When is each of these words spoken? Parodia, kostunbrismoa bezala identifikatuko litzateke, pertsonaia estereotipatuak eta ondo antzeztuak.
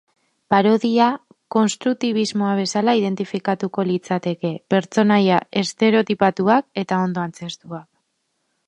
Parodia, 0.51 1.09
kostunbrismoa 1.55 2.55
bezala 2.61 2.97
identifikatuko 3.01 3.87
litzateke, 3.91 4.53
pertsonaia 4.77 5.39
estereotipatuak 5.65 6.85
eta 6.87 7.03
ondo 7.09 7.29
antzeztuak. 7.29 7.89